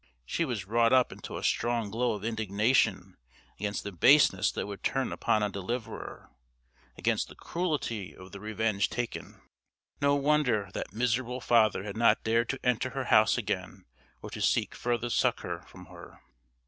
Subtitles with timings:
[0.25, 3.17] She was wrought up into a strong glow of indignation
[3.59, 6.31] against the baseness that would turn upon a deliverer,
[6.97, 9.41] against the cruelty of the revenge taken.
[10.01, 13.85] No wonder that miserable father had not dared to enter her house again
[14.23, 16.19] or to seek further succour from her!